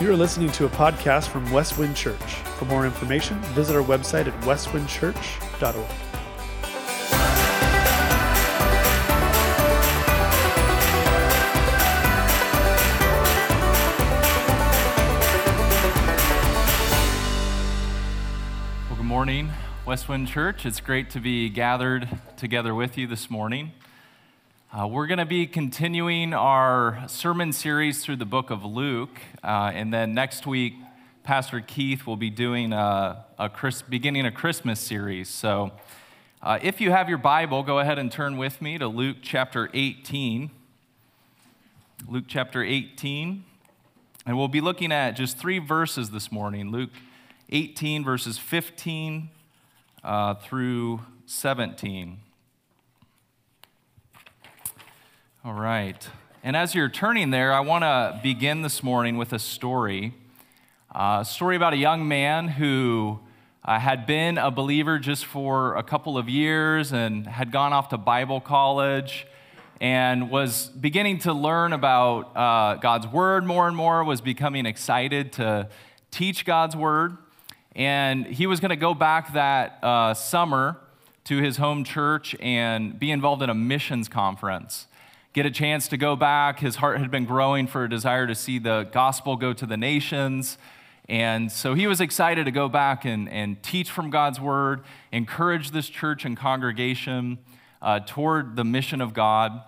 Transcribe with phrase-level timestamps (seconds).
[0.00, 2.36] You are listening to a podcast from Westwind Church.
[2.56, 5.74] For more information, visit our website at westwindchurch.org.
[18.88, 19.50] Well, good morning,
[19.84, 20.64] Westwind Church.
[20.64, 22.08] It's great to be gathered
[22.38, 23.72] together with you this morning.
[24.72, 29.72] Uh, we're going to be continuing our sermon series through the book of Luke, uh,
[29.74, 30.74] and then next week,
[31.24, 35.28] Pastor Keith will be doing a, a Chris, beginning a Christmas series.
[35.28, 35.72] So,
[36.40, 39.68] uh, if you have your Bible, go ahead and turn with me to Luke chapter
[39.74, 40.52] 18.
[42.08, 43.42] Luke chapter 18,
[44.24, 46.70] and we'll be looking at just three verses this morning.
[46.70, 46.90] Luke
[47.48, 49.30] 18 verses 15
[50.04, 52.18] uh, through 17.
[55.42, 56.06] All right.
[56.44, 60.12] And as you're turning there, I want to begin this morning with a story.
[60.94, 63.20] Uh, a story about a young man who
[63.64, 67.88] uh, had been a believer just for a couple of years and had gone off
[67.88, 69.26] to Bible college
[69.80, 75.32] and was beginning to learn about uh, God's Word more and more, was becoming excited
[75.32, 75.70] to
[76.10, 77.16] teach God's Word.
[77.74, 80.76] And he was going to go back that uh, summer
[81.24, 84.86] to his home church and be involved in a missions conference
[85.32, 86.58] get a chance to go back.
[86.58, 89.76] His heart had been growing for a desire to see the gospel go to the
[89.76, 90.58] nations.
[91.08, 95.70] And so he was excited to go back and, and teach from God's word, encourage
[95.70, 97.38] this church and congregation
[97.80, 99.62] uh, toward the mission of God.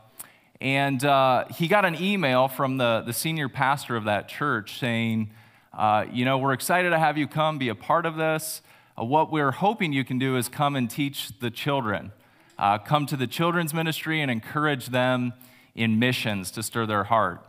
[0.60, 5.30] And uh, he got an email from the, the senior pastor of that church saying,
[5.72, 8.62] uh, You know, we're excited to have you come be a part of this.
[8.98, 12.12] Uh, what we're hoping you can do is come and teach the children.
[12.58, 15.32] Uh, come to the children's ministry and encourage them
[15.74, 17.44] in missions to stir their heart.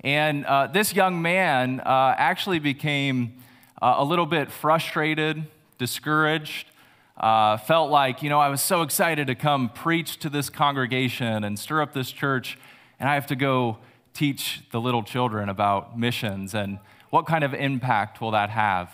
[0.00, 3.42] And uh, this young man uh, actually became
[3.80, 5.44] uh, a little bit frustrated,
[5.78, 6.68] discouraged,
[7.16, 11.44] uh, felt like, you know, I was so excited to come preach to this congregation
[11.44, 12.58] and stir up this church,
[13.00, 13.78] and I have to go
[14.12, 16.78] teach the little children about missions and
[17.10, 18.90] what kind of impact will that have?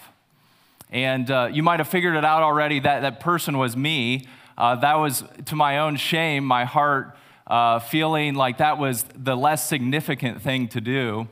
[0.91, 4.27] And uh, you might have figured it out already that that person was me.
[4.59, 7.17] Uh, that was, to my own shame, my heart
[7.47, 11.29] uh, feeling like that was the less significant thing to do.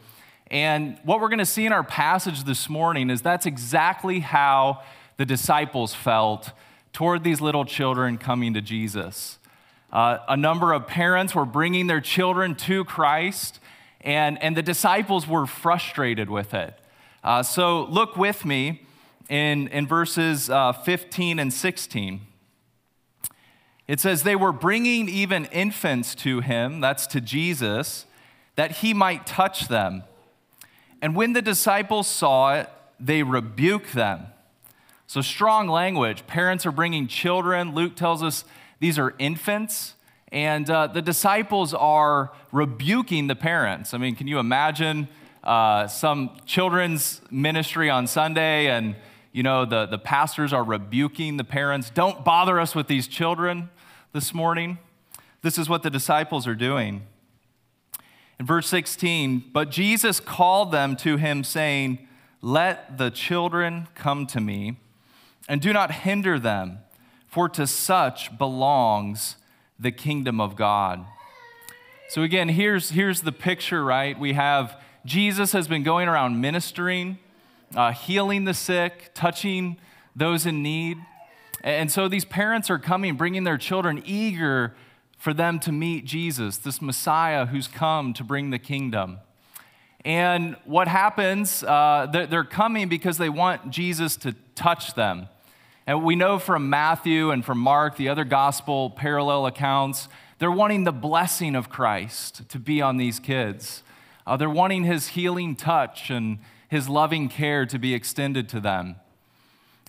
[0.51, 4.83] And what we're going to see in our passage this morning is that's exactly how
[5.17, 6.51] the disciples felt
[6.93, 9.39] toward these little children coming to Jesus.
[9.93, 13.61] Uh, a number of parents were bringing their children to Christ,
[14.01, 16.75] and, and the disciples were frustrated with it.
[17.23, 18.83] Uh, so look with me
[19.29, 22.21] in, in verses uh, 15 and 16.
[23.91, 28.07] It says, They were bringing even infants to him, that's to Jesus,
[28.55, 30.05] that he might touch them.
[31.03, 34.29] And when the disciples saw it, they rebuked them.
[35.09, 36.25] So, strong language.
[36.29, 37.75] Parents are bringing children.
[37.75, 38.45] Luke tells us
[38.79, 39.95] these are infants.
[40.31, 43.93] And uh, the disciples are rebuking the parents.
[43.93, 45.09] I mean, can you imagine
[45.43, 48.95] uh, some children's ministry on Sunday and
[49.33, 53.71] you know the, the pastors are rebuking the parents don't bother us with these children
[54.13, 54.79] this morning.
[55.43, 57.03] This is what the disciples are doing.
[58.39, 62.09] In verse 16, but Jesus called them to him, saying,
[62.43, 64.79] Let the children come to me,
[65.49, 66.79] and do not hinder them,
[67.27, 69.37] for to such belongs
[69.79, 71.05] the kingdom of God.
[72.09, 74.19] So, again, here's, here's the picture, right?
[74.19, 77.19] We have Jesus has been going around ministering,
[77.77, 79.77] uh, healing the sick, touching
[80.17, 80.99] those in need.
[81.63, 84.75] And so these parents are coming, bringing their children, eager
[85.19, 89.19] for them to meet Jesus, this Messiah who's come to bring the kingdom.
[90.05, 95.29] And what happens, uh, they're coming because they want Jesus to touch them.
[95.87, 100.85] And we know from Matthew and from Mark, the other gospel parallel accounts, they're wanting
[100.85, 103.83] the blessing of Christ to be on these kids.
[104.27, 106.39] Uh, they're wanting his healing touch and
[106.69, 108.97] his loving care to be extended to them.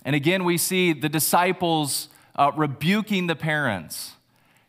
[0.04, 4.12] And again, we see the disciples uh, rebuking the parents.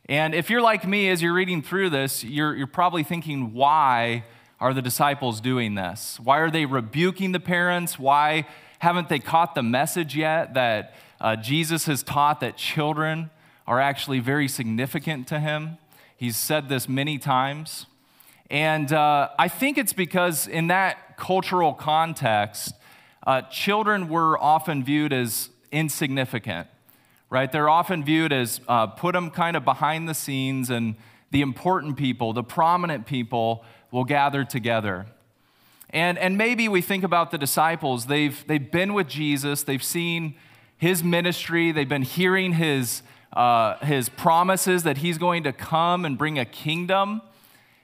[0.09, 4.25] And if you're like me, as you're reading through this, you're, you're probably thinking, why
[4.59, 6.19] are the disciples doing this?
[6.21, 7.97] Why are they rebuking the parents?
[7.97, 8.47] Why
[8.80, 13.30] haven't they caught the message yet that uh, Jesus has taught that children
[13.65, 15.77] are actually very significant to him?
[16.15, 17.88] He's said this many times.
[18.50, 22.75] And uh, I think it's because in that cultural context,
[23.25, 26.68] uh, children were often viewed as insignificant,
[27.30, 27.52] right?
[27.52, 30.96] They're often viewed as uh, put them kind of behind the scenes, and
[31.31, 35.08] the important people, the prominent people, will gather together.
[35.90, 38.08] And, and maybe we think about the disciples.
[38.08, 40.36] They've, they've been with Jesus, they've seen
[40.76, 46.18] his ministry, they've been hearing his, uh, his promises that he's going to come and
[46.18, 47.22] bring a kingdom.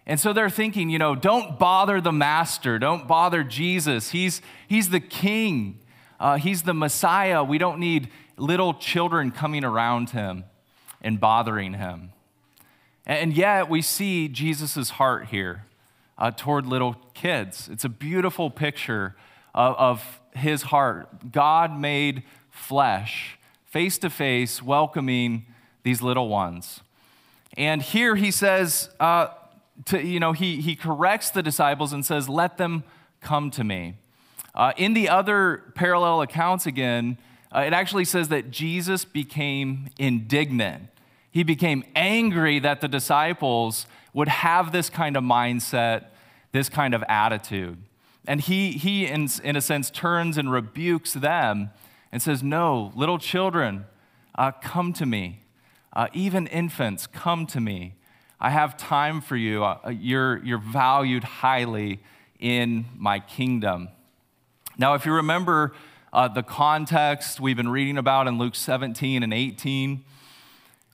[0.09, 4.09] And so they're thinking, you know, don't bother the master, don't bother Jesus.
[4.09, 5.81] He's, he's the king,
[6.19, 7.44] uh, he's the Messiah.
[7.44, 10.45] We don't need little children coming around him
[11.00, 12.09] and bothering him.
[13.06, 15.65] And yet we see Jesus' heart here
[16.17, 17.69] uh, toward little kids.
[17.71, 19.15] It's a beautiful picture
[19.53, 21.31] of, of his heart.
[21.31, 25.45] God made flesh, face to face, welcoming
[25.83, 26.79] these little ones.
[27.56, 29.27] And here he says, uh,
[29.85, 32.83] to, you know, he, he corrects the disciples and says, Let them
[33.21, 33.95] come to me.
[34.55, 37.17] Uh, in the other parallel accounts, again,
[37.55, 40.83] uh, it actually says that Jesus became indignant.
[41.31, 46.05] He became angry that the disciples would have this kind of mindset,
[46.51, 47.77] this kind of attitude.
[48.27, 51.69] And he, he in, in a sense, turns and rebukes them
[52.11, 53.85] and says, No, little children,
[54.35, 55.41] uh, come to me.
[55.93, 57.95] Uh, even infants, come to me.
[58.41, 59.65] I have time for you.
[59.65, 62.00] Uh, you're, you're valued highly
[62.39, 63.89] in my kingdom.
[64.77, 65.74] Now, if you remember
[66.13, 70.06] uh, the context we've been reading about in Luke 17 and 18,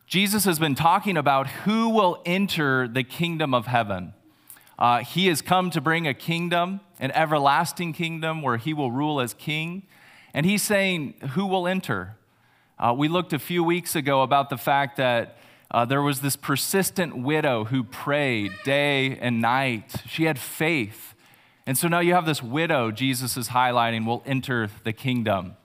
[0.07, 4.15] Jesus has been talking about who will enter the kingdom of heaven.
[4.79, 9.21] Uh, he has come to bring a kingdom, an everlasting kingdom where he will rule
[9.21, 9.83] as king.
[10.33, 12.15] And he's saying, Who will enter?
[12.79, 15.37] Uh, we looked a few weeks ago about the fact that
[15.71, 19.95] uh, there was this persistent widow who prayed day and night.
[20.07, 21.13] She had faith.
[21.65, 25.57] And so now you have this widow Jesus is highlighting will enter the kingdom.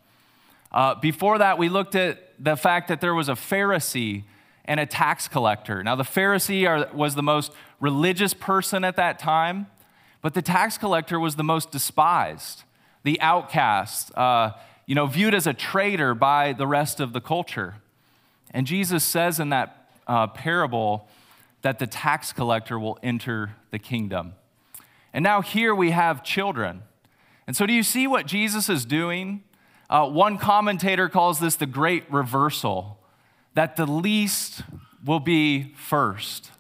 [0.73, 4.25] Uh, before that, we looked at the fact that there was a Pharisee
[4.65, 5.83] and a tax collector.
[5.83, 9.67] Now, the Pharisee are, was the most religious person at that time,
[10.23, 12.63] but the tax collector was the most despised,
[13.03, 14.53] the outcast, uh,
[14.87, 17.77] you know, viewed as a traitor by the rest of the culture.
[18.53, 19.80] And Jesus says in that
[20.11, 21.07] uh, parable
[21.63, 24.35] that the tax collector will enter the kingdom.
[25.13, 26.83] And now here we have children.
[27.47, 29.45] And so, do you see what Jesus is doing?
[29.89, 32.99] Uh, one commentator calls this the great reversal
[33.55, 34.63] that the least
[35.05, 36.51] will be first.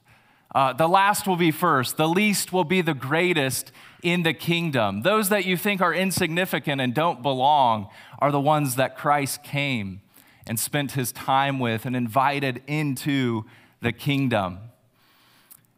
[0.55, 1.97] Uh, the last will be first.
[1.97, 5.03] The least will be the greatest in the kingdom.
[5.03, 7.89] Those that you think are insignificant and don't belong
[8.21, 10.03] are the ones that Christ came
[10.51, 13.45] and spent his time with and invited into
[13.83, 14.59] the kingdom.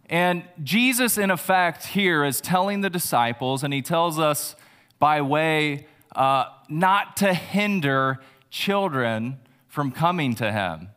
[0.09, 4.57] And Jesus, in effect, here is telling the disciples, and he tells us
[4.99, 5.87] by way
[6.17, 9.39] uh, not to hinder children
[9.69, 10.89] from coming to him.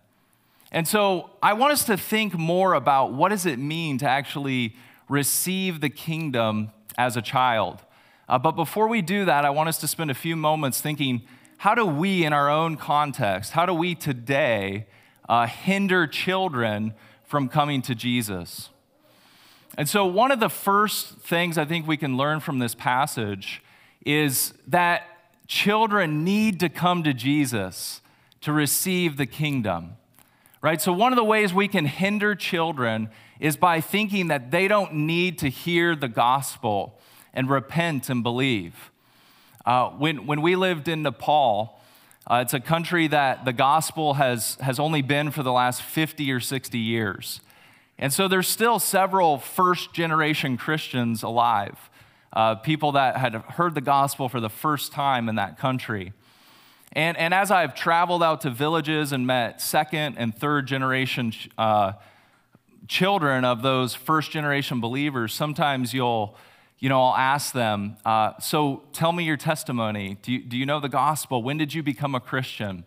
[0.72, 4.74] And so I want us to think more about what does it mean to actually
[5.10, 7.82] receive the kingdom as a child.
[8.30, 11.24] Uh, but before we do that, I want us to spend a few moments thinking
[11.66, 14.86] how do we, in our own context, how do we today
[15.28, 18.70] uh, hinder children from coming to Jesus?
[19.76, 23.64] And so, one of the first things I think we can learn from this passage
[24.06, 25.08] is that
[25.48, 28.00] children need to come to Jesus
[28.42, 29.98] to receive the kingdom
[30.62, 30.80] right?
[30.80, 33.10] So, one of the ways we can hinder children
[33.40, 37.00] is by thinking that they don't need to hear the gospel
[37.34, 38.92] and repent and believe.
[39.66, 41.80] Uh, when, when we lived in Nepal,
[42.28, 46.32] uh, it's a country that the gospel has, has only been for the last 50
[46.32, 47.42] or 60 years.
[47.98, 51.90] And so there's still several first generation Christians alive,
[52.34, 56.14] uh, people that had heard the gospel for the first time in that country.
[56.92, 61.94] And, and as I've traveled out to villages and met second and third generation uh,
[62.88, 66.38] children of those first generation believers, sometimes you'll,
[66.86, 70.20] you know, I'll ask them, uh, so tell me your testimony.
[70.22, 71.42] Do you, do you know the gospel?
[71.42, 72.84] When did you become a Christian?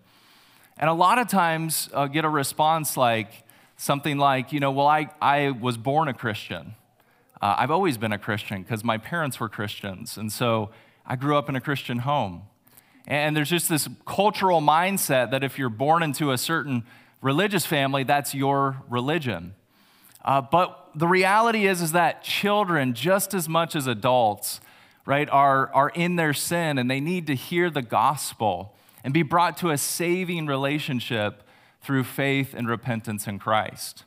[0.76, 3.42] And a lot of times I'll get a response like
[3.76, 6.76] something like, you know, well, I, I was born a Christian.
[7.42, 10.16] Uh, I've always been a Christian because my parents were Christians.
[10.16, 10.70] And so
[11.04, 12.42] I grew up in a Christian home.
[13.08, 16.84] And there's just this cultural mindset that if you're born into a certain
[17.20, 19.56] religious family, that's your religion.
[20.24, 24.60] Uh, but the reality is, is that children, just as much as adults,
[25.06, 28.74] right, are, are in their sin and they need to hear the gospel
[29.04, 31.44] and be brought to a saving relationship
[31.80, 34.04] through faith and repentance in Christ.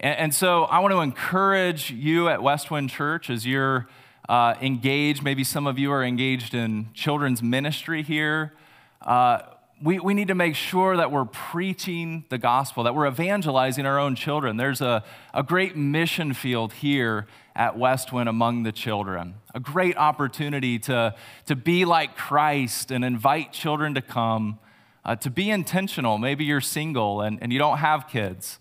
[0.00, 3.88] And, and so I want to encourage you at Westwind Church as you're
[4.28, 5.22] uh, engaged.
[5.22, 8.52] Maybe some of you are engaged in children's ministry here.
[9.00, 9.42] Uh,
[9.82, 13.98] we, we need to make sure that we're preaching the gospel, that we're evangelizing our
[13.98, 14.58] own children.
[14.58, 20.78] There's a, a great mission field here at Westwind among the children, a great opportunity
[20.80, 21.14] to,
[21.46, 24.58] to be like Christ and invite children to come,
[25.04, 26.18] uh, to be intentional.
[26.18, 28.58] Maybe you're single and, and you don't have kids,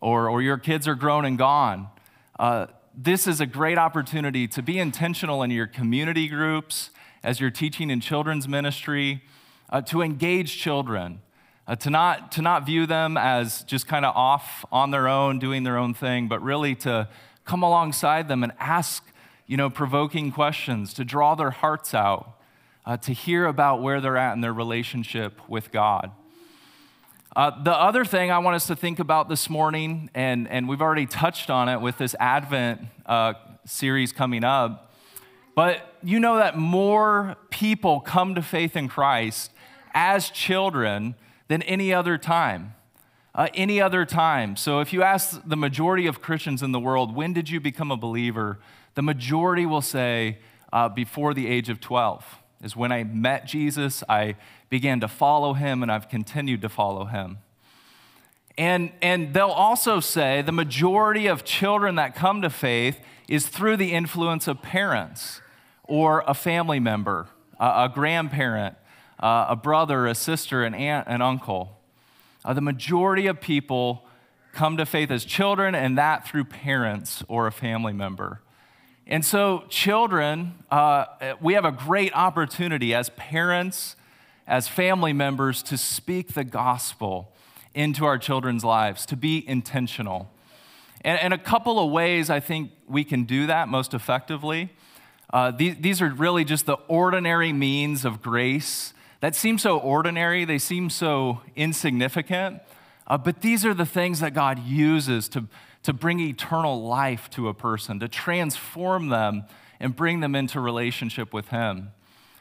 [0.00, 1.88] or, or your kids are grown and gone.
[2.38, 6.90] Uh, this is a great opportunity to be intentional in your community groups
[7.24, 9.22] as you're teaching in children's ministry
[9.70, 11.20] uh, to engage children,
[11.66, 15.38] uh, to, not, to not view them as just kind of off on their own,
[15.38, 17.08] doing their own thing, but really to
[17.44, 19.04] come alongside them and ask
[19.46, 22.36] you know, provoking questions, to draw their hearts out,
[22.86, 26.12] uh, to hear about where they're at in their relationship with God.
[27.34, 30.80] Uh, the other thing I want us to think about this morning, and, and we've
[30.80, 33.34] already touched on it with this Advent uh,
[33.64, 34.92] series coming up,
[35.56, 39.50] but you know that more people come to faith in Christ
[39.94, 41.14] as children
[41.48, 42.74] than any other time.
[43.34, 44.56] Uh, any other time.
[44.56, 47.92] So if you ask the majority of Christians in the world, when did you become
[47.92, 48.58] a believer?
[48.94, 50.38] The majority will say,
[50.72, 52.24] uh, before the age of 12
[52.62, 54.04] is when I met Jesus.
[54.08, 54.36] I
[54.68, 57.38] began to follow him, and I've continued to follow him.
[58.58, 63.78] And, and they'll also say the majority of children that come to faith is through
[63.78, 65.40] the influence of parents
[65.84, 67.28] or a family member,
[67.58, 68.76] a, a grandparent,
[69.20, 71.78] uh, a brother, a sister, an aunt, an uncle.
[72.44, 74.06] Uh, the majority of people
[74.52, 78.40] come to faith as children, and that through parents or a family member.
[79.06, 81.04] And so, children, uh,
[81.40, 83.96] we have a great opportunity as parents,
[84.46, 87.32] as family members, to speak the gospel
[87.74, 90.30] into our children's lives, to be intentional.
[91.02, 94.70] And, and a couple of ways I think we can do that most effectively.
[95.32, 100.44] Uh, these, these are really just the ordinary means of grace that seem so ordinary,
[100.44, 102.60] they seem so insignificant,
[103.06, 105.46] uh, but these are the things that God uses to,
[105.82, 109.44] to bring eternal life to a person, to transform them
[109.78, 111.90] and bring them into relationship with Him.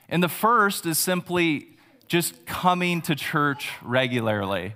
[0.08, 4.76] And the first is simply just coming to church regularly,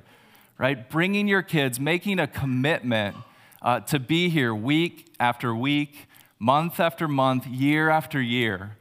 [0.57, 0.89] right?
[0.89, 3.15] Bringing your kids, making a commitment
[3.61, 6.07] uh, to be here week after week,
[6.37, 8.77] month after month, year after year.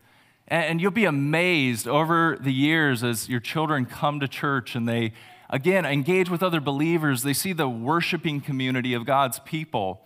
[0.52, 5.14] And you'll be amazed over the years as your children come to church and they,
[5.48, 7.22] again, engage with other believers.
[7.22, 10.04] They see the worshiping community of God's people.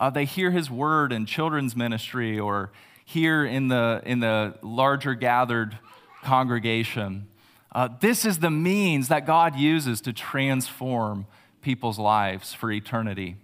[0.00, 2.72] Uh, they hear his word in children's ministry or
[3.04, 5.76] here in the, in the larger gathered
[6.22, 7.28] congregation.
[7.70, 11.26] Uh, this is the means that God uses to transform
[11.60, 13.36] people's lives for eternity.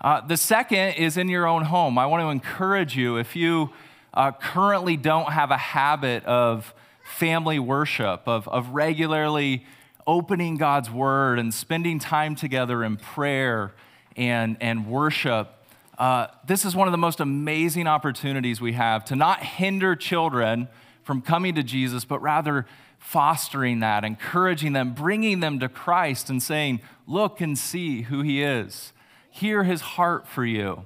[0.00, 1.98] Uh, the second is in your own home.
[1.98, 3.72] I want to encourage you if you
[4.16, 9.64] uh, currently don't have a habit of family worship, of, of regularly
[10.06, 13.74] opening God's word and spending time together in prayer
[14.16, 15.52] and, and worship,
[15.98, 20.68] uh, this is one of the most amazing opportunities we have to not hinder children
[21.02, 22.66] from coming to Jesus, but rather
[22.98, 28.42] fostering that, encouraging them, bringing them to Christ, and saying, Look and see who He
[28.42, 28.92] is.
[29.30, 30.84] Hear His heart for you.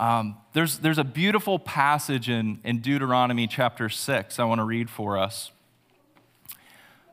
[0.00, 4.88] Um, there's, there's a beautiful passage in, in Deuteronomy chapter 6 I want to read
[4.88, 5.52] for us.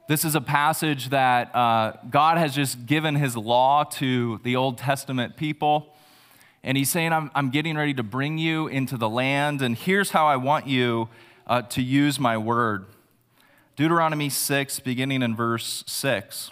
[0.08, 4.78] This is a passage that uh, God has just given his law to the Old
[4.78, 5.94] Testament people.
[6.64, 10.12] And he's saying, I'm, I'm getting ready to bring you into the land, and here's
[10.12, 11.10] how I want you
[11.46, 12.86] uh, to use my word.
[13.76, 16.52] Deuteronomy 6, beginning in verse 6.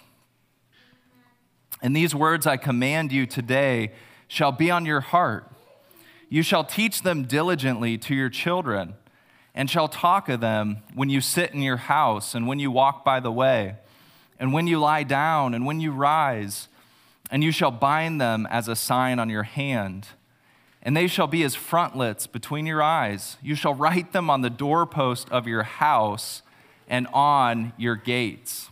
[1.80, 3.92] And these words I command you today
[4.28, 5.50] shall be on your heart
[6.28, 8.94] you shall teach them diligently to your children,
[9.54, 13.04] and shall talk of them when you sit in your house, and when you walk
[13.04, 13.76] by the way,
[14.38, 16.68] and when you lie down, and when you rise.
[17.30, 20.08] And you shall bind them as a sign on your hand,
[20.82, 23.36] and they shall be as frontlets between your eyes.
[23.42, 26.42] You shall write them on the doorpost of your house
[26.86, 28.70] and on your gates.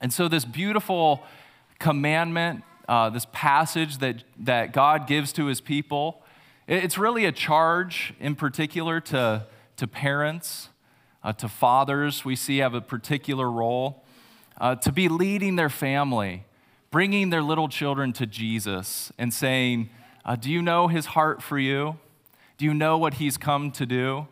[0.00, 1.22] And so, this beautiful
[1.78, 6.23] commandment, uh, this passage that, that God gives to his people,
[6.66, 10.70] it's really a charge in particular to, to parents,
[11.22, 14.02] uh, to fathers, we see have a particular role,
[14.60, 16.44] uh, to be leading their family,
[16.90, 19.90] bringing their little children to Jesus and saying,
[20.24, 21.98] uh, Do you know his heart for you?
[22.56, 24.28] Do you know what he's come to do?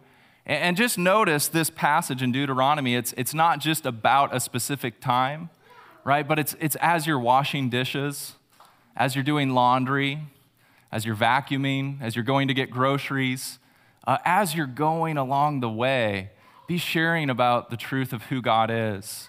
[0.46, 5.00] And, and just notice this passage in Deuteronomy, it's, it's not just about a specific
[5.00, 5.50] time,
[6.04, 6.26] right?
[6.26, 8.36] But it's, it's as you're washing dishes,
[8.96, 10.20] as you're doing laundry,
[10.92, 13.58] as you're vacuuming, as you're going to get groceries,
[14.06, 16.30] uh, as you're going along the way,
[16.68, 19.28] be sharing about the truth of who God is.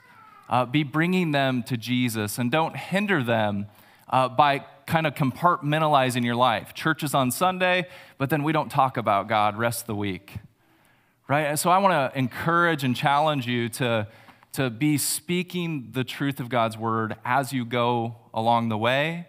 [0.50, 3.68] uh, be bringing them to Jesus and don't hinder them
[4.10, 6.74] uh, by kind of compartmentalizing your life.
[6.74, 10.34] Church is on Sunday, but then we don't talk about God rest of the week.
[11.28, 11.58] Right?
[11.58, 14.08] So I want to encourage and challenge you to,
[14.54, 19.28] to be speaking the truth of God's word as you go along the way,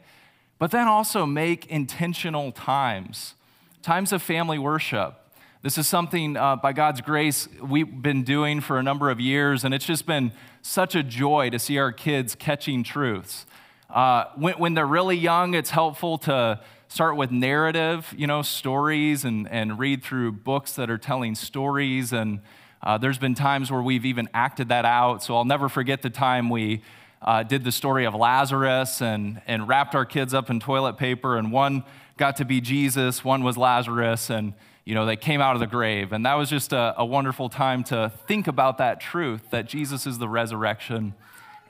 [0.64, 3.34] but then also make intentional times,
[3.82, 5.14] times of family worship.
[5.60, 9.64] This is something, uh, by God's grace, we've been doing for a number of years,
[9.64, 13.44] and it's just been such a joy to see our kids catching truths.
[13.90, 19.26] Uh, when, when, they're really young, it's helpful to start with narrative, you know, stories
[19.26, 22.10] and, and read through books that are telling stories.
[22.10, 22.40] And
[22.82, 25.22] uh, there's been times where we've even acted that out.
[25.22, 26.80] So I'll never forget the time we
[27.24, 31.36] uh, did the story of Lazarus and, and wrapped our kids up in toilet paper,
[31.36, 31.82] and one
[32.16, 34.54] got to be Jesus, one was Lazarus, and
[34.84, 36.12] you know, they came out of the grave.
[36.12, 40.06] And that was just a, a wonderful time to think about that truth that Jesus
[40.06, 41.14] is the resurrection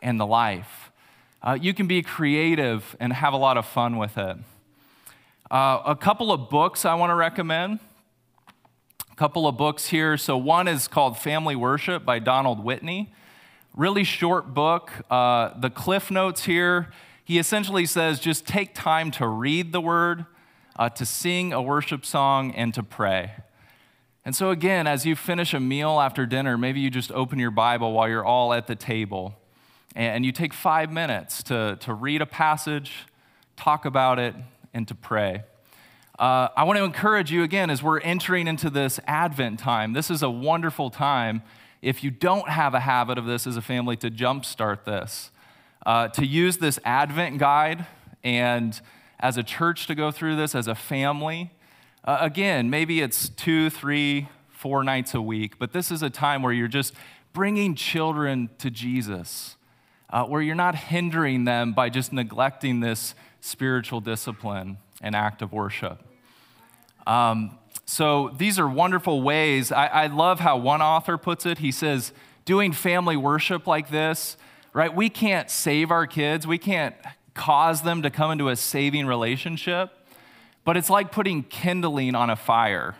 [0.02, 0.90] and the life
[1.44, 4.36] uh, you can be creative and have a lot of fun with it.
[5.50, 7.80] Uh, a couple of books I want to recommend.
[9.12, 10.16] A couple of books here.
[10.16, 13.12] So, one is called Family Worship by Donald Whitney.
[13.76, 14.92] Really short book.
[15.10, 16.92] Uh, the cliff notes here,
[17.24, 20.26] he essentially says just take time to read the word,
[20.76, 23.32] uh, to sing a worship song, and to pray.
[24.24, 27.50] And so, again, as you finish a meal after dinner, maybe you just open your
[27.50, 29.34] Bible while you're all at the table
[29.96, 33.06] and you take five minutes to, to read a passage,
[33.56, 34.36] talk about it,
[34.72, 35.42] and to pray.
[36.16, 39.94] Uh, I want to encourage you again as we're entering into this Advent time.
[39.94, 41.42] This is a wonderful time,
[41.84, 45.30] if you don't have a habit of this as a family, to jumpstart this.
[45.86, 47.86] Uh, to use this Advent guide
[48.22, 48.80] and
[49.20, 51.52] as a church to go through this, as a family.
[52.04, 56.42] Uh, again, maybe it's two, three, four nights a week, but this is a time
[56.42, 56.94] where you're just
[57.32, 59.56] bringing children to Jesus
[60.14, 65.52] uh, where you're not hindering them by just neglecting this spiritual discipline and act of
[65.52, 66.00] worship.
[67.04, 69.70] Um, so these are wonderful ways.
[69.70, 71.58] I, I love how one author puts it.
[71.58, 72.12] He says,
[72.44, 74.36] doing family worship like this,
[74.72, 74.94] right?
[74.94, 76.94] We can't save our kids, we can't
[77.34, 79.90] cause them to come into a saving relationship,
[80.64, 82.94] but it's like putting kindling on a fire,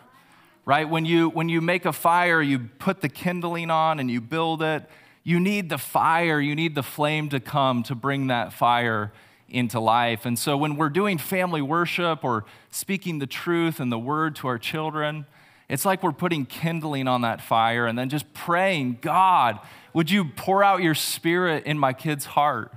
[0.65, 0.89] right?
[0.89, 4.63] When you, when you make a fire, you put the kindling on and you build
[4.63, 4.89] it
[5.27, 9.11] you need the fire, you need the flame to come to bring that fire
[9.49, 10.27] into life.
[10.27, 14.49] And so when we're doing family worship or speaking the truth and the word to
[14.49, 15.27] our children,
[15.69, 19.59] it's like we're putting kindling on that fire and then just praying, God,
[19.93, 22.73] would you pour out your spirit in my kid's heart?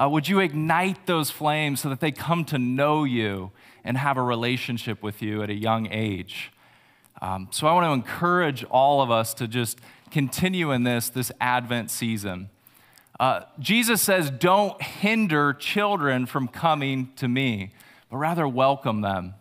[0.00, 3.50] Uh, would you ignite those flames so that they come to know you
[3.84, 6.52] and have a relationship with you at a young age?
[7.20, 9.78] Um, so I want to encourage all of us to just
[10.10, 12.48] continue in this this Advent season.
[13.20, 17.70] Uh, Jesus says, Don't hinder children from coming to me,
[18.08, 19.34] but rather welcome them.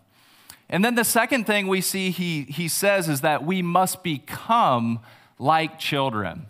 [0.70, 5.00] And then the second thing we see he, he says is that we must become
[5.40, 6.48] like children.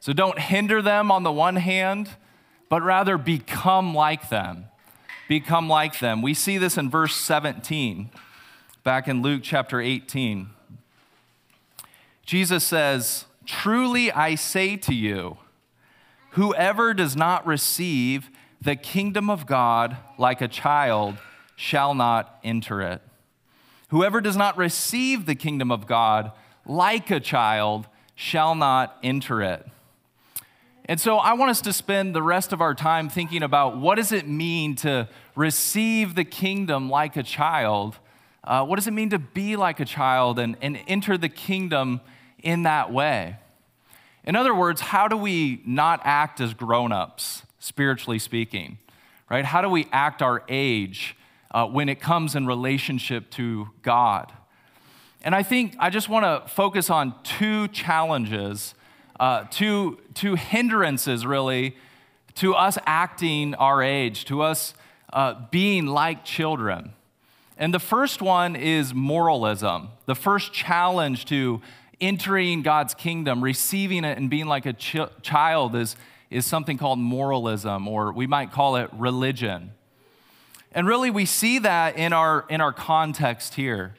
[0.00, 2.08] So don't hinder them on the one hand,
[2.70, 4.64] but rather become like them.
[5.28, 6.22] Become like them.
[6.22, 8.08] We see this in verse 17,
[8.84, 10.48] back in Luke chapter 18.
[12.24, 15.36] Jesus says, Truly I say to you,
[16.30, 21.16] whoever does not receive the kingdom of God like a child
[21.56, 23.02] shall not enter it.
[23.88, 26.32] Whoever does not receive the kingdom of God
[26.64, 29.66] like a child shall not enter it.
[30.84, 33.96] And so I want us to spend the rest of our time thinking about what
[33.96, 37.98] does it mean to receive the kingdom like a child?
[38.42, 42.00] Uh, what does it mean to be like a child and, and enter the kingdom
[42.42, 43.36] in that way?
[44.24, 48.78] In other words, how do we not act as grown ups, spiritually speaking?
[49.30, 49.44] Right?
[49.44, 51.16] How do we act our age
[51.52, 54.32] uh, when it comes in relationship to God?
[55.22, 58.74] And I think I just want to focus on two challenges,
[59.18, 61.76] uh, two, two hindrances, really,
[62.36, 64.74] to us acting our age, to us
[65.12, 66.92] uh, being like children.
[67.58, 69.90] And the first one is moralism.
[70.06, 71.60] The first challenge to
[72.00, 75.96] entering God's kingdom, receiving it, and being like a ch- child is,
[76.30, 79.72] is something called moralism, or we might call it religion.
[80.72, 83.94] And really, we see that in our, in our context here.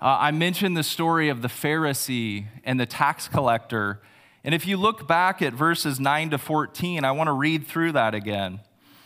[0.00, 4.00] Uh, I mentioned the story of the Pharisee and the tax collector.
[4.44, 7.92] And if you look back at verses 9 to 14, I want to read through
[7.92, 8.60] that again,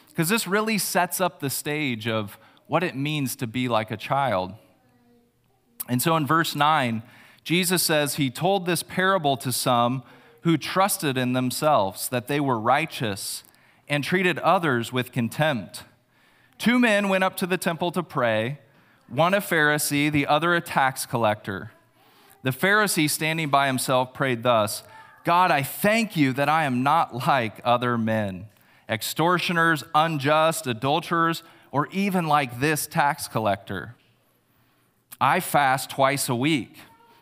[0.08, 3.96] because this really sets up the stage of what it means to be like a
[3.96, 4.52] child.
[5.88, 7.02] And so in verse 9,
[7.44, 10.02] Jesus says he told this parable to some
[10.42, 13.42] who trusted in themselves that they were righteous
[13.88, 15.84] and treated others with contempt.
[16.58, 18.58] Two men went up to the temple to pray,
[19.08, 21.72] one a Pharisee, the other a tax collector.
[22.42, 24.82] The Pharisee, standing by himself, prayed thus
[25.24, 28.46] God, I thank you that I am not like other men,
[28.88, 33.94] extortioners, unjust, adulterers, or even like this tax collector.
[35.20, 36.76] I fast twice a week.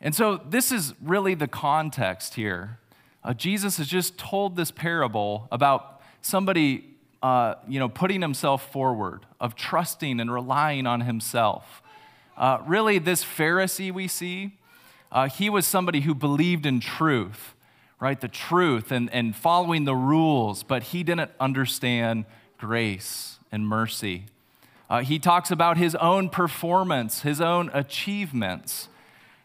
[0.00, 2.78] And so, this is really the context here.
[3.22, 6.84] Uh, Jesus has just told this parable about somebody,
[7.22, 11.82] uh, you know, putting himself forward, of trusting and relying on himself.
[12.36, 14.58] Uh, really, this Pharisee we see,
[15.12, 17.54] uh, he was somebody who believed in truth,
[18.00, 18.20] right?
[18.20, 22.24] The truth and, and following the rules, but he didn't understand
[22.58, 24.26] grace and mercy.
[24.90, 28.88] Uh, he talks about his own performance, his own achievements.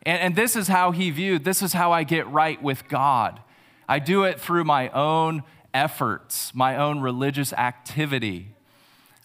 [0.09, 3.39] And, and this is how he viewed this is how I get right with God.
[3.87, 8.55] I do it through my own efforts, my own religious activity,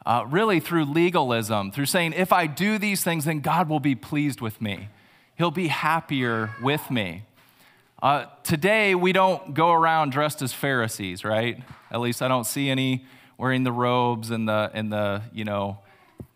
[0.05, 3.95] uh, really through legalism, through saying, if I do these things, then God will be
[3.95, 4.91] pleased with me.
[5.37, 7.25] He'll be happier with me.
[8.03, 11.63] Uh, today, we don't go around dressed as Pharisees, right?
[11.91, 13.07] At least I don't see any
[13.39, 15.79] wearing the robes and the, and the you know,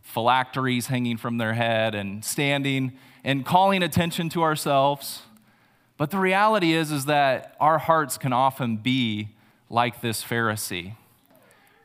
[0.01, 2.97] phylacteries hanging from their head and standing
[3.29, 5.21] and calling attention to ourselves.
[5.99, 9.29] But the reality is, is that our hearts can often be
[9.69, 10.95] like this Pharisee.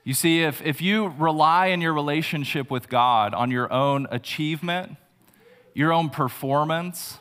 [0.06, 4.95] You see, if, if you rely in your relationship with God on your own achievement,
[5.73, 7.19] your own performance,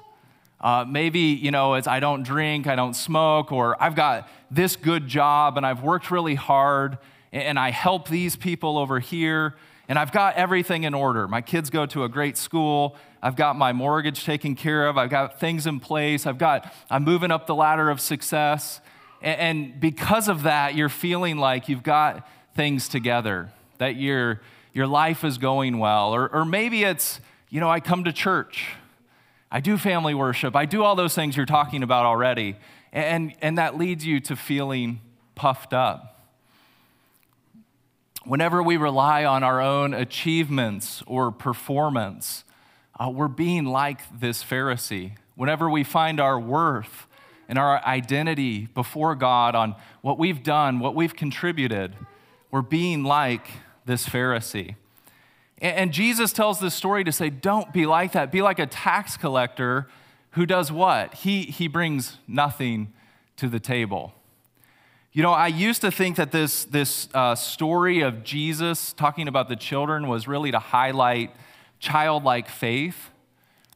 [0.61, 4.77] uh, maybe, you know, it's I don't drink, I don't smoke, or I've got this
[4.77, 6.97] good job and I've worked really hard
[7.33, 9.57] and I help these people over here
[9.89, 11.27] and I've got everything in order.
[11.29, 12.97] My kids go to a great school.
[13.23, 14.97] I've got my mortgage taken care of.
[14.97, 16.27] I've got things in place.
[16.27, 18.81] I've got, I'm moving up the ladder of success.
[19.21, 24.41] And because of that, you're feeling like you've got things together, that your,
[24.73, 26.13] your life is going well.
[26.15, 28.71] Or, or maybe it's, you know, I come to church,
[29.51, 32.57] I do family worship, I do all those things you're talking about already.
[32.93, 35.01] And, and that leads you to feeling
[35.35, 36.12] puffed up.
[38.25, 42.45] Whenever we rely on our own achievements or performance,
[42.99, 45.13] uh, we're being like this Pharisee.
[45.35, 47.09] Whenever we find our worth
[47.49, 51.97] and our identity before God on what we've done, what we've contributed,
[52.53, 53.49] we're being like
[53.87, 54.77] this Pharisee.
[55.61, 58.33] And, Jesus tells this story to say, don't be like that.
[58.33, 59.89] Be like a tax collector
[60.33, 61.15] who does what?
[61.15, 62.93] He, he brings nothing
[63.37, 64.13] to the table.
[65.15, 69.51] You know, I used to think that this, this uh, story of Jesus talking about
[69.51, 71.37] the children was really to highlight
[71.81, 73.11] childlike faith.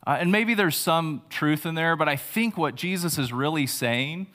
[0.06, 3.66] Uh, and maybe there's some truth in there, but I think what Jesus is really
[3.66, 4.28] saying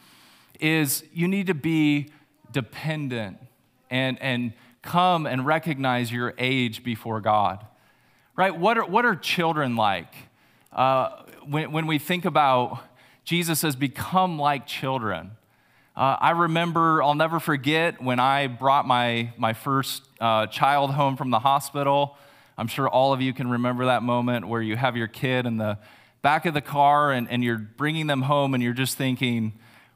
[0.60, 2.10] is you need to be
[2.52, 3.40] dependent
[3.90, 7.66] and, and come and recognize your age before God.
[8.36, 8.56] Right?
[8.56, 10.14] What are, what are children like?
[10.72, 12.84] Uh, when, when we think about
[13.24, 15.32] Jesus says, become like children.
[15.94, 21.18] Uh, I remember, I'll never forget when I brought my, my first uh, child home
[21.18, 22.18] from the hospital.
[22.58, 25.58] I'm sure all of you can remember that moment where you have your kid in
[25.58, 25.78] the
[26.22, 29.52] back of the car and, and you're bringing them home and you're just thinking,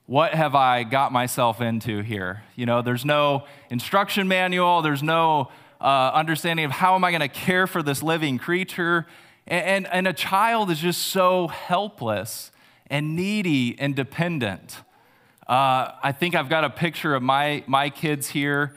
[0.05, 2.43] what have I got myself into here?
[2.57, 7.21] You know, there's no instruction manual, there's no uh, understanding of how am I going
[7.21, 9.07] to care for this living creature.
[9.47, 12.51] And, and, and a child is just so helpless
[12.87, 14.81] and needy and dependent.
[15.47, 18.75] Uh, I think I've got a picture of my, my kids here.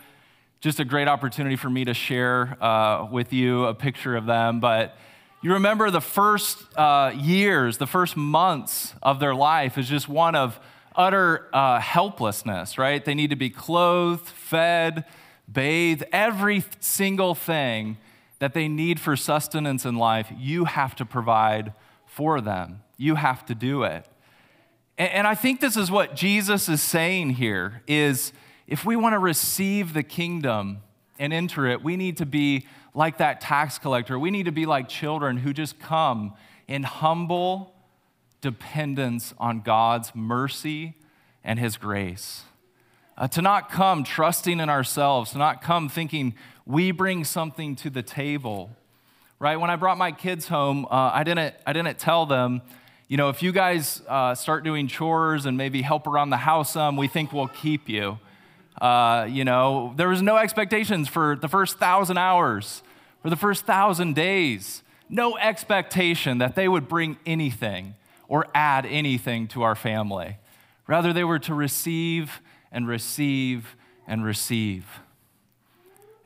[0.60, 4.60] Just a great opportunity for me to share uh, with you a picture of them.
[4.60, 4.94] But
[5.40, 10.34] you remember the first uh, years, the first months of their life is just one
[10.34, 10.60] of
[10.94, 13.02] utter uh, helplessness, right?
[13.02, 15.04] They need to be clothed, fed,
[15.50, 17.96] bathed, every single thing
[18.40, 21.72] that they need for sustenance in life, you have to provide
[22.04, 22.82] for them.
[22.96, 24.06] You have to do it.
[24.98, 28.32] And I think this is what Jesus is saying here is
[28.66, 30.78] if we want to receive the kingdom
[31.20, 34.18] and enter it, we need to be like that tax collector.
[34.18, 36.34] We need to be like children who just come
[36.66, 37.76] in humble
[38.40, 40.94] dependence on God's mercy
[41.44, 42.42] and his grace.
[43.18, 46.34] uh, to not come trusting in ourselves, to not come thinking
[46.64, 48.70] we bring something to the table.
[49.40, 49.56] Right?
[49.56, 52.62] When I brought my kids home, uh, I, didn't, I didn't tell them,
[53.08, 56.72] you know, if you guys uh, start doing chores and maybe help around the house
[56.72, 58.18] some, we think we'll keep you.
[58.82, 62.82] Uh, you know, there was no expectations for the first thousand hours,
[63.22, 64.82] for the first thousand days.
[65.08, 67.94] No expectation that they would bring anything
[68.28, 70.36] or add anything to our family.
[70.86, 73.74] Rather, they were to receive and receive
[74.06, 74.84] and receive.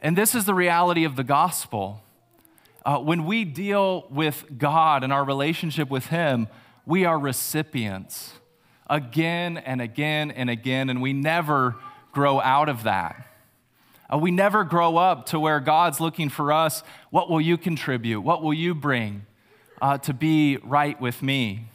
[0.01, 2.03] And this is the reality of the gospel.
[2.85, 6.49] Uh, when we deal with God and our relationship with Him,
[6.87, 8.33] we are recipients
[8.88, 11.77] again and again and again, and we never
[12.12, 13.29] grow out of that.
[14.12, 16.83] Uh, we never grow up to where God's looking for us.
[17.11, 18.21] What will you contribute?
[18.21, 19.25] What will you bring
[19.81, 21.68] uh, to be right with me?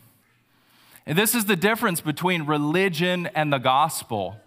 [1.05, 4.37] And this is the difference between religion and the gospel.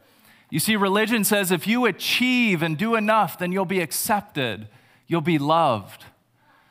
[0.50, 4.68] You see, religion says if you achieve and do enough, then you'll be accepted,
[5.06, 6.04] you'll be loved.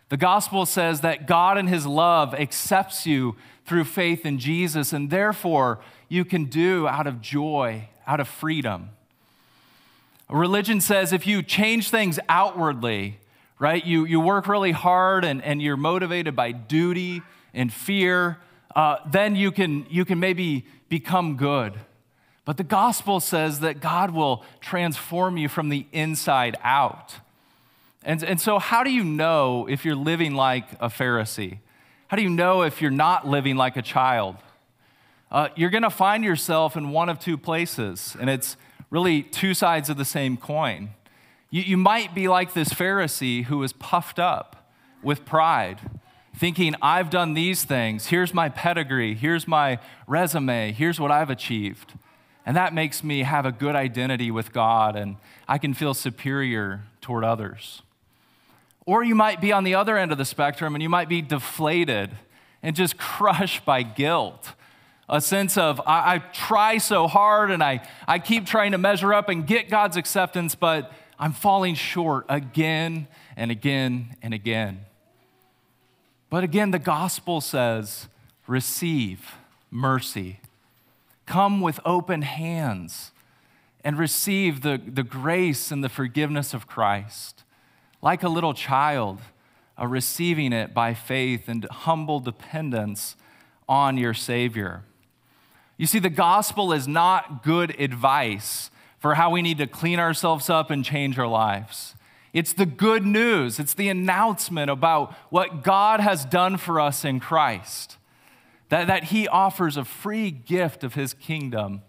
[0.09, 3.35] The gospel says that God in his love accepts you
[3.69, 5.79] through faith in Jesus, and therefore
[6.09, 8.89] you can do out of joy, out of freedom.
[10.27, 13.19] Religion says if you change things outwardly,
[13.59, 17.21] right, you, you work really hard and, and you're motivated by duty
[17.53, 18.39] and fear,
[18.75, 21.73] uh, then you can, you can maybe become good.
[22.45, 27.17] But the gospel says that God will transform you from the inside out.
[28.03, 31.59] And, and so, how do you know if you're living like a Pharisee?
[32.09, 34.37] How do you know if you're not living like a child?
[35.29, 38.57] Uh, you're going to find yourself in one of two places, and it's
[38.89, 40.89] really two sides of the same coin.
[41.51, 44.71] You, you might be like this Pharisee who is puffed up
[45.03, 45.81] with pride,
[46.35, 48.07] thinking, I've done these things.
[48.07, 49.13] Here's my pedigree.
[49.13, 50.71] Here's my resume.
[50.71, 51.93] Here's what I've achieved.
[52.43, 55.17] And that makes me have a good identity with God, and
[55.47, 57.83] I can feel superior toward others.
[58.89, 61.21] Or you might be on the other end of the spectrum and you might be
[61.21, 62.09] deflated
[62.63, 64.53] and just crushed by guilt
[65.07, 69.13] a sense of I, I, try so hard and I, I keep trying to measure
[69.13, 74.85] up and get God's acceptance, but I'm falling short again and again and again.
[76.31, 78.07] But again, the gospel says
[78.47, 79.35] receive
[79.69, 80.39] mercy,
[81.27, 83.11] come with open hands
[83.83, 87.43] and receive the, the grace and the forgiveness of Christ.
[88.01, 89.19] Like a little child,
[89.79, 93.15] uh, receiving it by faith and humble dependence
[93.67, 94.83] on your Savior.
[95.77, 100.49] You see, the gospel is not good advice for how we need to clean ourselves
[100.49, 101.95] up and change our lives.
[102.33, 107.19] It's the good news, it's the announcement about what God has done for us in
[107.19, 107.97] Christ.
[108.69, 111.81] That, that He offers a free gift of His kingdom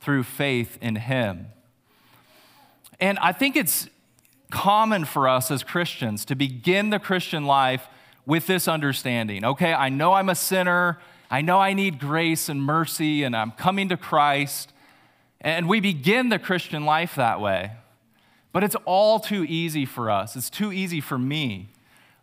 [0.00, 1.46] through faith in Him.
[3.00, 3.88] And I think it's
[4.50, 7.88] common for us as Christians to begin the Christian life
[8.26, 9.44] with this understanding.
[9.44, 10.98] Okay, I know I'm a sinner.
[11.30, 14.72] I know I need grace and mercy, and I'm coming to Christ.
[15.40, 17.72] And we begin the Christian life that way.
[18.52, 20.36] But it's all too easy for us.
[20.36, 21.68] It's too easy for me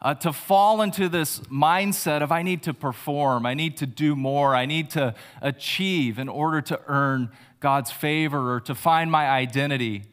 [0.01, 4.15] uh, to fall into this mindset of I need to perform, I need to do
[4.15, 9.27] more, I need to achieve in order to earn God's favor or to find my
[9.27, 10.03] identity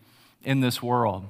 [0.42, 1.26] in this world.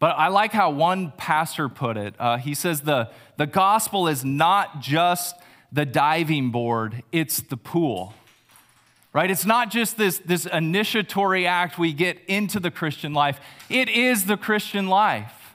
[0.00, 2.14] But I like how one pastor put it.
[2.18, 5.36] Uh, he says the, the gospel is not just
[5.70, 8.14] the diving board, it's the pool.
[9.12, 9.30] Right?
[9.30, 14.24] It's not just this, this initiatory act we get into the Christian life, it is
[14.24, 15.54] the Christian life.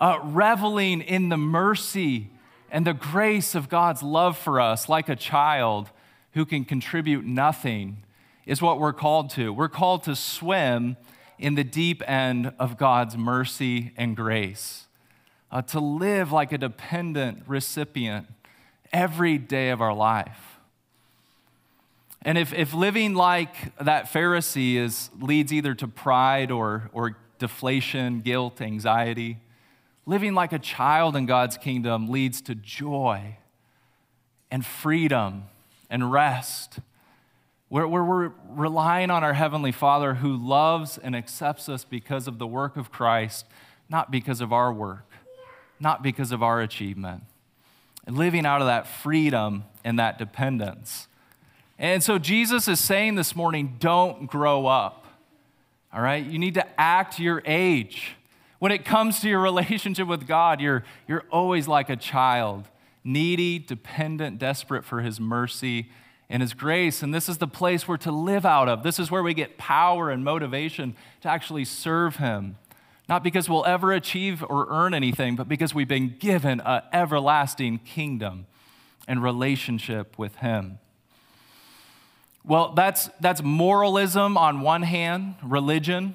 [0.00, 2.30] Uh, reveling in the mercy
[2.70, 5.90] and the grace of God's love for us, like a child
[6.32, 7.98] who can contribute nothing,
[8.46, 9.52] is what we're called to.
[9.52, 10.96] We're called to swim
[11.40, 14.86] in the deep end of God's mercy and grace,
[15.50, 18.26] uh, to live like a dependent recipient
[18.92, 20.58] every day of our life.
[22.22, 28.20] And if, if living like that Pharisee is, leads either to pride or, or deflation,
[28.20, 29.38] guilt, anxiety,
[30.04, 33.38] living like a child in God's kingdom leads to joy
[34.50, 35.44] and freedom
[35.88, 36.80] and rest.
[37.70, 42.46] Where, we're relying on our Heavenly Father who loves and accepts us because of the
[42.46, 43.46] work of Christ,
[43.88, 45.08] not because of our work,
[45.78, 47.22] not because of our achievement
[48.06, 51.06] and living out of that freedom and that dependence.
[51.78, 55.06] And so Jesus is saying this morning don't grow up.
[55.92, 56.24] All right?
[56.24, 58.16] You need to act your age.
[58.58, 62.68] When it comes to your relationship with God, you're, you're always like a child,
[63.04, 65.88] needy, dependent, desperate for his mercy
[66.30, 67.02] and His grace.
[67.02, 68.82] And this is the place we're to live out of.
[68.82, 72.56] This is where we get power and motivation to actually serve Him.
[73.08, 77.78] Not because we'll ever achieve or earn anything, but because we've been given an everlasting
[77.78, 78.46] kingdom
[79.08, 80.78] and relationship with Him.
[82.44, 86.14] Well, that's, that's moralism on one hand, religion,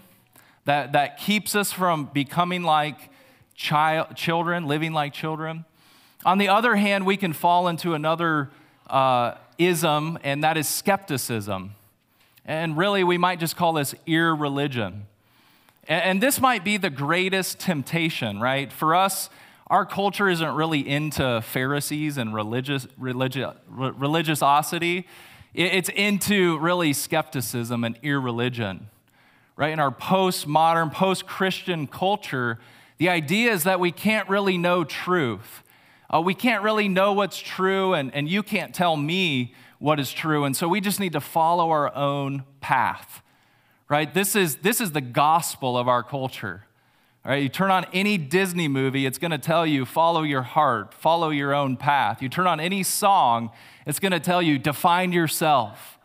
[0.63, 3.12] that, that keeps us from becoming like
[3.54, 5.65] child, children, living like children.
[6.25, 8.49] On the other hand, we can fall into another
[8.89, 11.76] uh, ism, and that is skepticism.
[12.46, 15.08] And really, we might just call this irreligion.
[15.88, 18.72] And, this might be the greatest temptation, right?
[18.72, 19.30] For us,
[19.68, 25.08] our culture isn't really into Pharisees and religious, religi- religiosity.
[25.54, 28.88] It's into really skepticism and irreligion,
[29.56, 29.72] right?
[29.72, 32.60] In our postmodern, post Christian culture,
[32.98, 35.63] the idea is that we can't really know truth.
[36.15, 40.13] Uh, we can't really know what's true, and, and you can't tell me what is
[40.13, 40.45] true.
[40.45, 43.21] And so we just need to follow our own path,
[43.89, 44.13] right?
[44.13, 46.63] This is, this is the gospel of our culture.
[47.25, 50.43] All right, you turn on any Disney movie, it's going to tell you follow your
[50.43, 52.21] heart, follow your own path.
[52.21, 53.49] You turn on any song,
[53.86, 55.99] it's going to tell you define yourself.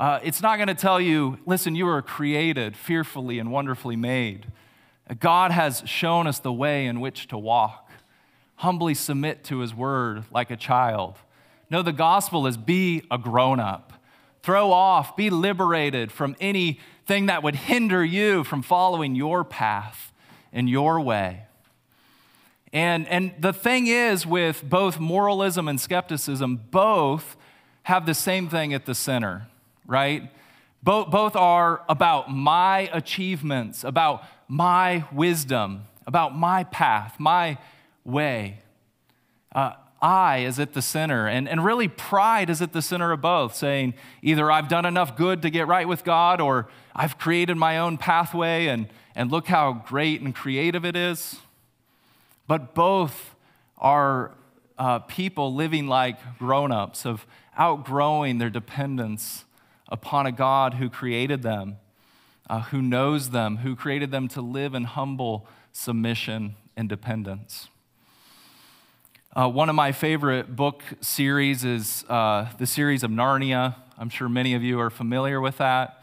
[0.00, 4.50] Uh, it's not going to tell you, listen, you were created fearfully and wonderfully made.
[5.20, 7.87] God has shown us the way in which to walk
[8.58, 11.14] humbly submit to his word like a child.
[11.70, 13.92] No, the gospel is be a grown up.
[14.42, 20.12] Throw off, be liberated from anything that would hinder you from following your path
[20.52, 21.44] and your way.
[22.72, 27.36] And, and the thing is, with both moralism and skepticism, both
[27.84, 29.46] have the same thing at the center,
[29.86, 30.32] right?
[30.82, 37.58] Both, both are about my achievements, about my wisdom, about my path, my
[38.08, 38.60] way.
[39.54, 43.20] Uh, I is at the center, and, and really pride is at the center of
[43.20, 47.56] both, saying either I've done enough good to get right with God, or I've created
[47.56, 51.40] my own pathway, and, and look how great and creative it is.
[52.46, 53.34] But both
[53.76, 54.32] are
[54.78, 59.44] uh, people living like grown ups, of outgrowing their dependence
[59.88, 61.78] upon a God who created them,
[62.48, 67.68] uh, who knows them, who created them to live in humble submission and dependence.
[69.36, 73.76] Uh, one of my favorite book series is uh, the series of Narnia.
[73.98, 76.02] I'm sure many of you are familiar with that.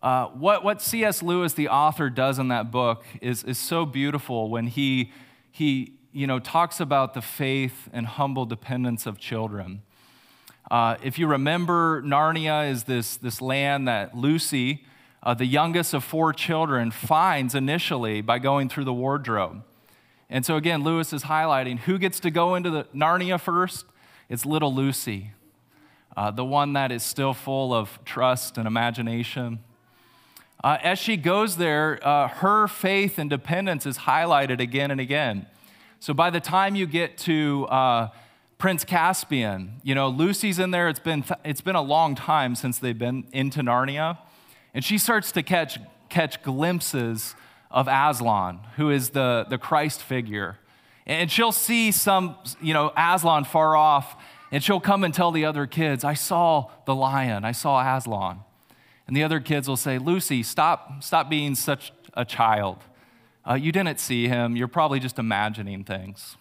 [0.00, 1.24] Uh, what, what C.S.
[1.24, 5.10] Lewis, the author, does in that book is, is so beautiful when he,
[5.50, 9.82] he you know, talks about the faith and humble dependence of children.
[10.70, 14.84] Uh, if you remember, Narnia is this, this land that Lucy,
[15.24, 19.64] uh, the youngest of four children, finds initially by going through the wardrobe.
[20.32, 23.84] And so, again, Lewis is highlighting who gets to go into the Narnia first?
[24.30, 25.32] It's little Lucy,
[26.16, 29.58] uh, the one that is still full of trust and imagination.
[30.64, 35.44] Uh, as she goes there, uh, her faith and dependence is highlighted again and again.
[36.00, 38.08] So by the time you get to uh,
[38.56, 40.88] Prince Caspian, you know, Lucy's in there.
[40.88, 44.16] It's been, th- it's been a long time since they've been into Narnia.
[44.72, 47.34] And she starts to catch, catch glimpses
[47.72, 50.58] of Aslan, who is the, the Christ figure.
[51.06, 54.16] And she'll see some, you know, Aslan far off,
[54.52, 58.40] and she'll come and tell the other kids, I saw the lion, I saw Aslan.
[59.06, 62.78] And the other kids will say, Lucy, stop, stop being such a child.
[63.48, 66.36] Uh, you didn't see him, you're probably just imagining things.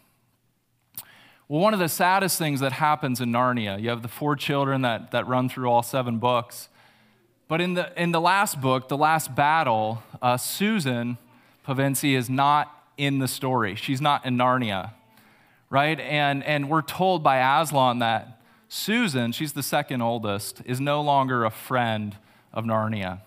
[1.48, 4.84] Well, one of the saddest things that happens in Narnia, you have the four children
[4.84, 6.70] that, that run through all seven books.
[7.52, 11.18] But in the, in the last book, the last battle, uh, Susan
[11.68, 13.76] Pevensie is not in the story.
[13.76, 14.92] She's not in Narnia,
[15.70, 16.00] right?
[16.00, 21.44] And, and we're told by Aslan that Susan, she's the second oldest, is no longer
[21.44, 22.16] a friend
[22.54, 23.20] of Narnia.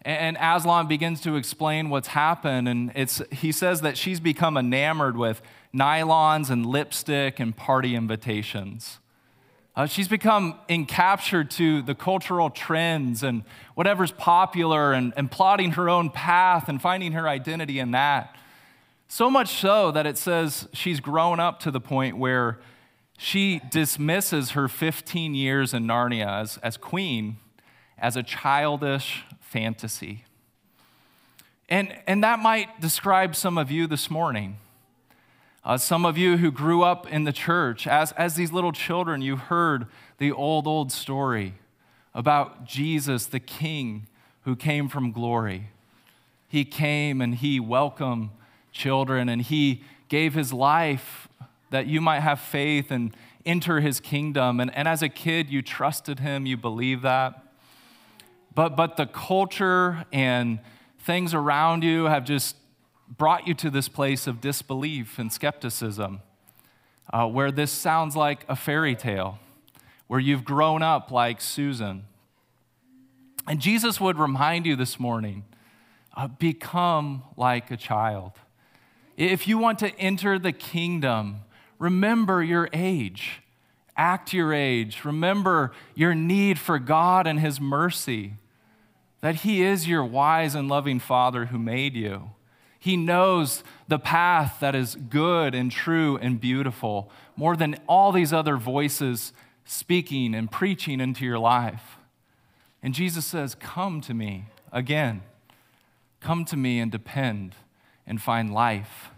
[0.00, 5.18] And Aslan begins to explain what's happened, and it's, he says that she's become enamored
[5.18, 5.42] with
[5.74, 9.00] nylons and lipstick and party invitations.
[9.76, 15.90] Uh, she's become encaptured to the cultural trends and whatever's popular and, and plotting her
[15.90, 18.34] own path and finding her identity in that.
[19.08, 22.58] So much so that it says she's grown up to the point where
[23.18, 27.36] she dismisses her 15 years in Narnia as, as queen
[27.98, 30.24] as a childish fantasy.
[31.68, 34.56] And, and that might describe some of you this morning.
[35.66, 39.20] Uh, some of you who grew up in the church, as, as these little children,
[39.20, 39.88] you heard
[40.18, 41.54] the old, old story
[42.14, 44.06] about Jesus, the King
[44.42, 45.70] who came from glory.
[46.46, 48.30] He came and he welcomed
[48.70, 51.26] children and he gave his life
[51.70, 53.12] that you might have faith and
[53.44, 54.60] enter his kingdom.
[54.60, 57.42] And, and as a kid, you trusted him, you believe that.
[58.54, 60.60] But, but the culture and
[61.00, 62.54] things around you have just
[63.08, 66.20] brought you to this place of disbelief and skepticism,
[67.12, 69.38] uh, where this sounds like a fairy tale,
[70.06, 72.04] where you've grown up like Susan.
[73.46, 75.44] And Jesus would remind you this morning
[76.16, 78.32] uh, become like a child.
[79.16, 81.40] If you want to enter the kingdom,
[81.78, 83.42] remember your age.
[83.96, 85.04] Act your age.
[85.04, 88.34] Remember your need for God and His mercy,
[89.20, 92.30] that He is your wise and loving Father who made you.
[92.78, 98.32] He knows the path that is good and true and beautiful more than all these
[98.32, 99.32] other voices
[99.64, 101.98] speaking and preaching into your life.
[102.82, 105.22] And Jesus says, Come to me again.
[106.20, 107.54] Come to me and depend
[108.06, 109.10] and find life.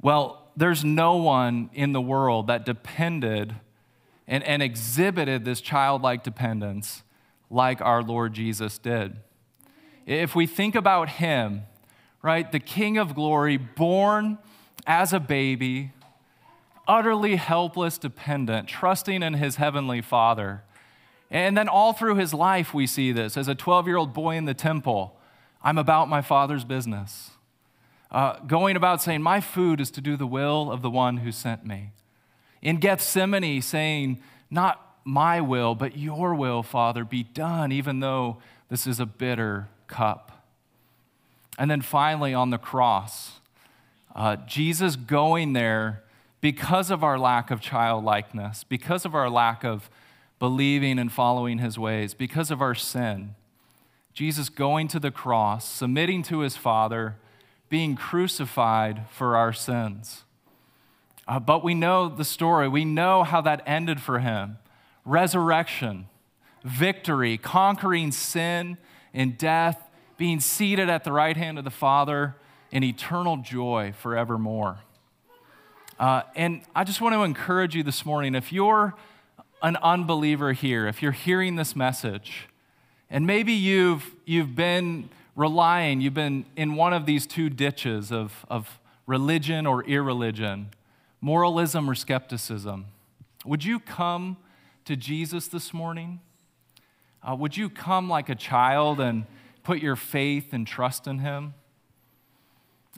[0.00, 3.54] Well, there's no one in the world that depended
[4.26, 7.02] and, and exhibited this childlike dependence
[7.50, 9.16] like our Lord Jesus did.
[10.06, 11.62] If we think about him,
[12.22, 14.38] right, the King of glory, born
[14.86, 15.90] as a baby,
[16.86, 20.62] utterly helpless, dependent, trusting in his heavenly Father.
[21.28, 23.36] And then all through his life, we see this.
[23.36, 25.16] As a 12 year old boy in the temple,
[25.62, 27.32] I'm about my Father's business
[28.10, 31.32] uh, going about saying, My food is to do the will of the one who
[31.32, 31.90] sent me.
[32.62, 38.38] In Gethsemane, saying, Not my will, but your will, Father, be done, even though
[38.68, 40.44] this is a bitter cup.
[41.58, 43.40] And then finally, on the cross,
[44.14, 46.02] uh, Jesus going there
[46.40, 49.90] because of our lack of childlikeness, because of our lack of
[50.38, 53.34] believing and following his ways, because of our sin.
[54.12, 57.16] Jesus going to the cross, submitting to his Father
[57.68, 60.24] being crucified for our sins.
[61.28, 62.68] Uh, but we know the story.
[62.68, 64.58] We know how that ended for him
[65.04, 66.08] resurrection,
[66.64, 68.76] victory, conquering sin
[69.16, 72.36] and death, being seated at the right hand of the Father
[72.70, 74.78] in eternal joy forevermore.
[75.98, 78.94] Uh, and I just want to encourage you this morning if you're
[79.62, 82.48] an unbeliever here, if you're hearing this message,
[83.08, 88.44] and maybe you've, you've been relying, you've been in one of these two ditches of,
[88.50, 90.68] of religion or irreligion,
[91.22, 92.86] moralism or skepticism,
[93.46, 94.36] would you come
[94.84, 96.20] to Jesus this morning?
[97.28, 99.26] Uh, would you come like a child and
[99.64, 101.54] put your faith and trust in Him?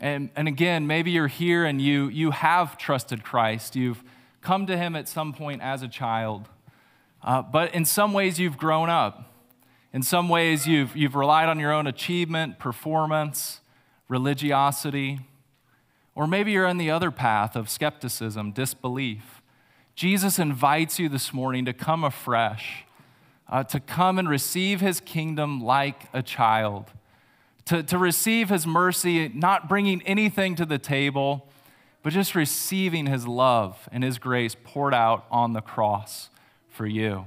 [0.00, 3.74] And, and again, maybe you're here and you, you have trusted Christ.
[3.74, 4.04] You've
[4.42, 6.48] come to Him at some point as a child.
[7.22, 9.34] Uh, but in some ways, you've grown up.
[9.92, 13.60] In some ways, you've, you've relied on your own achievement, performance,
[14.08, 15.20] religiosity,
[16.14, 19.40] or maybe you're on the other path of skepticism, disbelief.
[19.94, 22.84] Jesus invites you this morning to come afresh,
[23.48, 26.92] uh, to come and receive his kingdom like a child,
[27.64, 31.48] to, to receive his mercy, not bringing anything to the table,
[32.02, 36.30] but just receiving his love and his grace poured out on the cross
[36.68, 37.26] for you.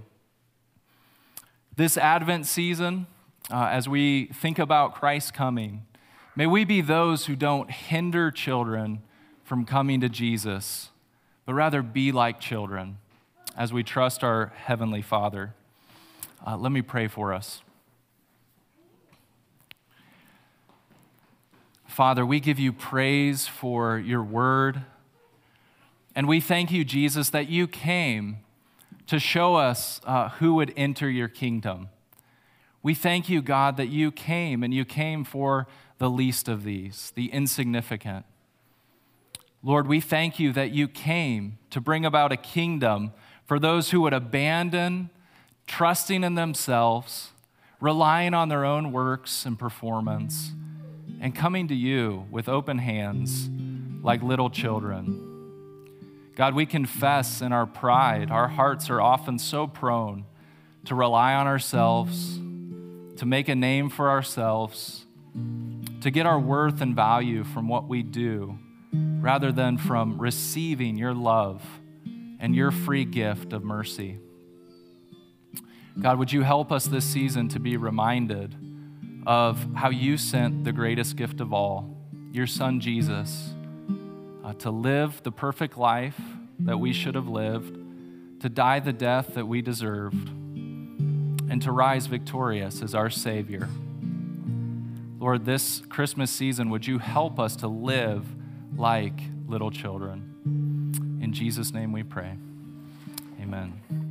[1.76, 3.08] This Advent season,
[3.52, 5.86] uh, as we think about Christ's coming,
[6.36, 9.02] may we be those who don't hinder children
[9.44, 10.90] from coming to Jesus,
[11.46, 12.98] but rather be like children
[13.58, 15.54] as we trust our Heavenly Father.
[16.46, 17.62] Uh, let me pray for us.
[21.86, 24.84] Father, we give you praise for your word.
[26.16, 28.40] And we thank you, Jesus, that you came
[29.08, 31.90] to show us uh, who would enter your kingdom.
[32.82, 35.68] We thank you, God, that you came and you came for
[36.00, 38.26] the least of these, the insignificant.
[39.62, 43.12] Lord, we thank you that you came to bring about a kingdom
[43.46, 45.12] for those who would abandon
[45.72, 47.30] trusting in themselves,
[47.80, 50.52] relying on their own works and performance,
[51.22, 53.50] and coming to you with open hands
[54.04, 55.30] like little children.
[56.36, 60.26] God, we confess in our pride, our hearts are often so prone
[60.84, 62.36] to rely on ourselves,
[63.16, 65.06] to make a name for ourselves,
[66.02, 68.60] to get our worth and value from what we do,
[68.94, 71.64] rather than from receiving your love
[72.42, 74.20] and your free gift of mercy.
[76.00, 78.56] God, would you help us this season to be reminded
[79.26, 81.98] of how you sent the greatest gift of all,
[82.32, 83.54] your son Jesus
[84.44, 86.20] uh, to live the perfect life
[86.60, 87.78] that we should have lived,
[88.42, 93.68] to die the death that we deserved, and to rise victorious as our Savior.
[95.20, 98.26] Lord, this Christmas season, would you help us to live
[98.76, 101.20] like little children?
[101.22, 102.36] In In Jesus' name we pray.
[103.42, 104.11] Amen.